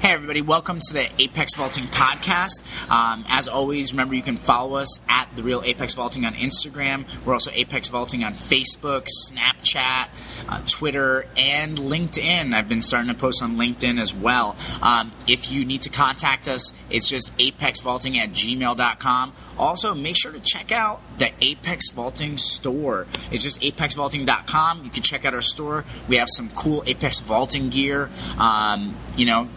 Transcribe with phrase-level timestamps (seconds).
[0.00, 2.62] Hey, everybody, welcome to the Apex Vaulting Podcast.
[2.88, 7.04] Um, as always, remember you can follow us at The Real Apex Vaulting on Instagram.
[7.26, 10.06] We're also Apex Vaulting on Facebook, Snapchat,
[10.48, 12.54] uh, Twitter, and LinkedIn.
[12.54, 14.54] I've been starting to post on LinkedIn as well.
[14.80, 19.32] Um, if you need to contact us, it's just apexvaulting at gmail.com.
[19.58, 23.08] Also, make sure to check out the Apex Vaulting store.
[23.32, 24.84] It's just apexvaulting.com.
[24.84, 25.84] You can check out our store.
[26.06, 28.10] We have some cool Apex Vaulting gear.
[28.38, 29.48] Um, you know,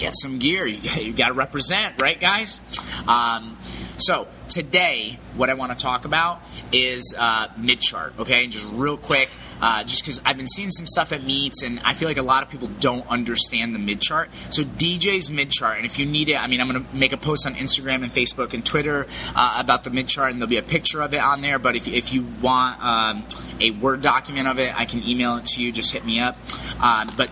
[0.00, 0.66] get some gear.
[0.66, 2.60] You, you got to represent, right, guys?
[3.06, 3.56] Um,
[3.98, 6.40] so today, what I want to talk about
[6.72, 8.14] is uh, mid chart.
[8.18, 9.28] Okay, just real quick,
[9.60, 12.22] uh, just because I've been seeing some stuff at meets, and I feel like a
[12.22, 14.30] lot of people don't understand the mid chart.
[14.50, 17.12] So DJ's mid chart, and if you need it, I mean, I'm going to make
[17.12, 20.48] a post on Instagram and Facebook and Twitter uh, about the mid chart, and there'll
[20.48, 21.58] be a picture of it on there.
[21.58, 23.24] But if if you want um,
[23.60, 25.72] a word document of it, I can email it to you.
[25.72, 26.36] Just hit me up.
[26.82, 27.30] Um, but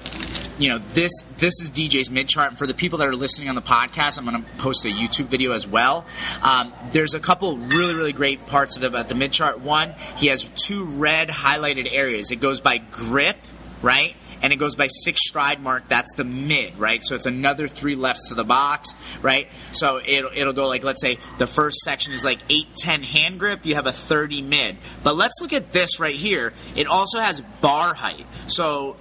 [0.58, 2.58] you know this this is DJ's mid chart.
[2.58, 5.26] For the people that are listening on the podcast, I'm going to post a YouTube
[5.26, 6.04] video as well.
[6.42, 9.60] Um, there's a couple really really great parts of it about the mid chart.
[9.60, 12.30] One, he has two red highlighted areas.
[12.30, 13.37] It goes by grip,
[13.82, 14.15] right?
[14.42, 15.88] and it goes by six stride mark.
[15.88, 17.02] That's the mid, right?
[17.02, 19.48] So it's another three lefts to the box, right?
[19.72, 23.38] So it'll, it'll go like, let's say the first section is like 8, 10 hand
[23.38, 24.76] grip, you have a 30 mid.
[25.02, 26.52] But let's look at this right here.
[26.76, 28.26] It also has bar height.
[28.46, 28.96] So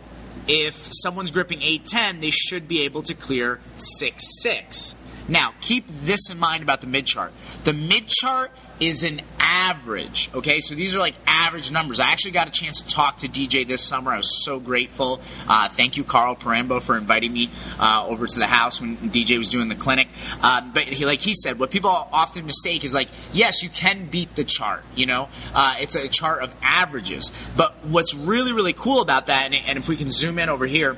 [0.47, 4.95] if someone's gripping 810, they should be able to clear 6-6.
[5.27, 7.33] Now, keep this in mind about the mid chart.
[7.63, 10.59] The mid chart is an average, okay?
[10.59, 11.99] So these are like average numbers.
[11.99, 14.11] I actually got a chance to talk to DJ this summer.
[14.11, 15.21] I was so grateful.
[15.47, 19.37] Uh, thank you, Carl Parambo, for inviting me uh, over to the house when DJ
[19.37, 20.07] was doing the clinic.
[20.41, 24.05] Uh, but he, like he said, what people often mistake is like, yes, you can
[24.07, 25.29] beat the chart, you know?
[25.53, 27.31] Uh, it's a chart of averages.
[27.55, 30.67] But what's really, really cool about that, and, and if we can zoom in over
[30.67, 30.97] here,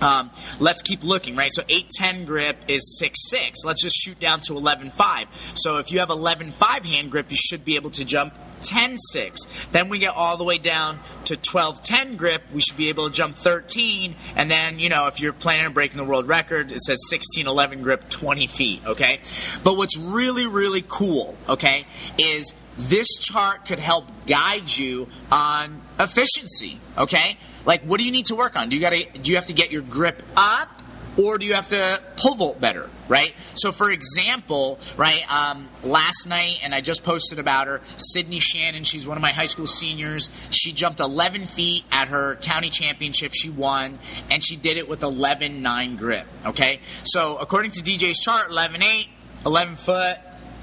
[0.00, 1.50] um, let's keep looking, right?
[1.52, 3.64] So 810 grip is 6-6.
[3.64, 5.58] Let's just shoot down to 11-5.
[5.58, 9.70] So if you have 11-5 hand grip, you should be able to jump 10-6.
[9.70, 12.42] Then we get all the way down to 12-10 grip.
[12.52, 14.14] We should be able to jump 13.
[14.36, 17.82] And then, you know, if you're planning on breaking the world record, it says 16-11
[17.82, 19.20] grip, 20 feet, okay?
[19.64, 21.86] But what's really, really cool, okay,
[22.18, 27.36] is this chart could help guide you on efficiency, okay?
[27.64, 28.68] Like, what do you need to work on?
[28.68, 30.77] Do you got to do you have to get your grip up?
[31.18, 33.34] Or do you have to pole vault better, right?
[33.54, 38.84] So, for example, right, um, last night, and I just posted about her, Sydney Shannon,
[38.84, 40.30] she's one of my high school seniors.
[40.50, 43.32] She jumped 11 feet at her county championship.
[43.34, 43.98] She won,
[44.30, 46.80] and she did it with 11 9 grip, okay?
[47.02, 49.08] So, according to DJ's chart, 11 8,
[49.44, 50.18] 11 foot.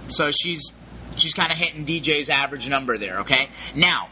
[0.07, 0.71] So, she's
[1.17, 3.49] she's kind of hitting DJ's average number there, okay?
[3.75, 4.09] Now,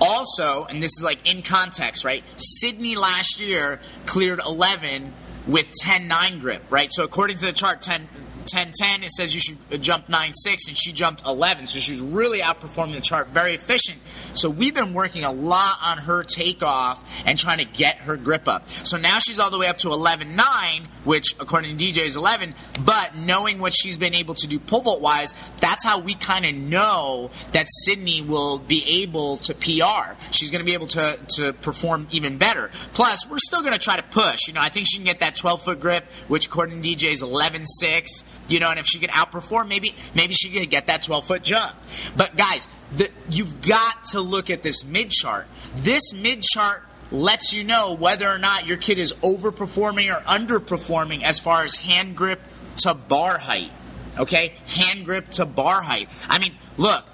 [0.00, 2.24] also, and this is like in context, right?
[2.36, 5.12] Sydney last year cleared 11
[5.46, 6.92] with 10 9 grip, right?
[6.92, 8.08] So according to the chart, 10
[8.52, 11.66] 10 10, it says you should uh, jump 9 6, and she jumped 11.
[11.66, 13.98] So she's really outperforming the chart, very efficient.
[14.34, 18.48] So we've been working a lot on her takeoff and trying to get her grip
[18.48, 18.68] up.
[18.68, 22.16] So now she's all the way up to 11 9, which according to DJ is
[22.16, 22.54] 11.
[22.84, 26.44] But knowing what she's been able to do pole vault wise, that's how we kind
[26.44, 30.14] of know that Sydney will be able to PR.
[30.30, 32.70] She's going to be able to, to perform even better.
[32.92, 34.46] Plus, we're still going to try to push.
[34.46, 37.12] You know, I think she can get that 12 foot grip, which according to DJ
[37.12, 38.24] is 11 6.
[38.52, 41.42] You know, and if she can outperform, maybe maybe she can get that 12 foot
[41.42, 41.74] jump.
[42.14, 45.46] But guys, the, you've got to look at this mid chart.
[45.76, 51.22] This mid chart lets you know whether or not your kid is overperforming or underperforming
[51.22, 52.42] as far as hand grip
[52.78, 53.70] to bar height.
[54.18, 54.52] Okay?
[54.66, 56.10] Hand grip to bar height.
[56.28, 57.06] I mean, look,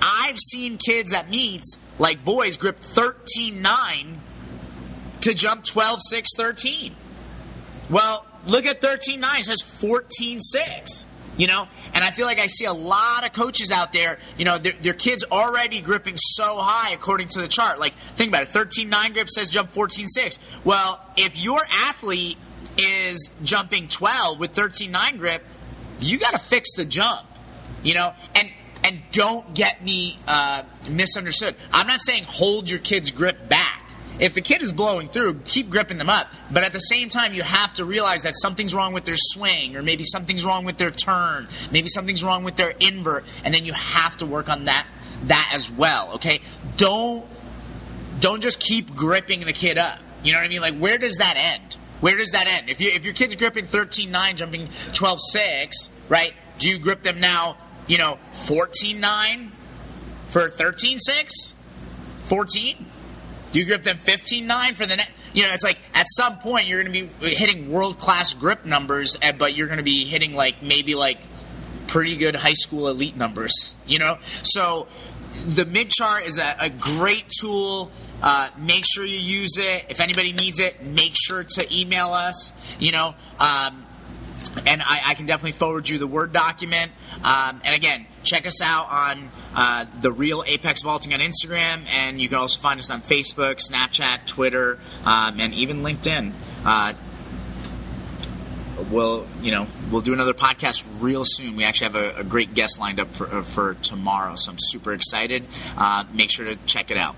[0.00, 4.20] I've seen kids at meets, like boys, grip 13 9
[5.20, 6.94] to jump 12 6 13.
[7.90, 9.40] Well, look at 13 9.
[9.40, 11.06] It says 14 6.
[11.36, 14.44] You know, and I feel like I see a lot of coaches out there, you
[14.44, 17.78] know, their, their kids already gripping so high according to the chart.
[17.78, 20.38] Like, think about it 13 9 grip says jump 14 6.
[20.64, 22.36] Well, if your athlete
[22.76, 25.42] is jumping 12 with 13 9 grip,
[26.00, 27.26] you got to fix the jump.
[27.82, 28.50] You know, and
[28.84, 31.54] and don't get me uh, misunderstood.
[31.72, 33.79] I'm not saying hold your kid's grip back.
[34.20, 36.30] If the kid is blowing through, keep gripping them up.
[36.50, 39.76] But at the same time, you have to realize that something's wrong with their swing,
[39.76, 43.64] or maybe something's wrong with their turn, maybe something's wrong with their invert, and then
[43.64, 44.86] you have to work on that
[45.24, 46.12] that as well.
[46.14, 46.40] Okay,
[46.76, 47.26] don't
[48.20, 49.98] don't just keep gripping the kid up.
[50.22, 50.60] You know what I mean?
[50.60, 51.76] Like, where does that end?
[52.00, 52.68] Where does that end?
[52.68, 56.34] If you if your kid's gripping 13-9, jumping 12-6, right?
[56.58, 57.56] Do you grip them now?
[57.86, 59.50] You know, 14-9
[60.28, 61.54] for 13-6,
[62.24, 62.86] 14.
[63.52, 65.12] Do you grip them 15 9 for the next?
[65.32, 68.64] you know, it's like at some point you're going to be hitting world class grip
[68.64, 71.20] numbers, but you're going to be hitting like maybe like
[71.86, 73.74] pretty good high school elite numbers.
[73.86, 74.88] You know, so
[75.46, 77.90] the mid chart is a, a great tool.
[78.22, 79.86] Uh, make sure you use it.
[79.88, 82.52] If anybody needs it, make sure to email us.
[82.78, 83.86] You know, um,
[84.66, 86.92] and I, I, can definitely forward you the Word document.
[87.22, 92.20] Um, and again, check us out on uh, the Real Apex Vaulting on Instagram, and
[92.20, 96.32] you can also find us on Facebook, Snapchat, Twitter, um, and even LinkedIn.
[96.64, 96.94] Uh,
[98.90, 101.56] we'll, you know, we'll do another podcast real soon.
[101.56, 104.58] We actually have a, a great guest lined up for, uh, for tomorrow, so I'm
[104.58, 105.44] super excited.
[105.76, 107.16] Uh, make sure to check it out.